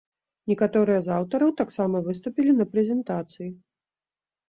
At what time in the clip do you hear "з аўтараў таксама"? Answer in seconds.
1.09-2.03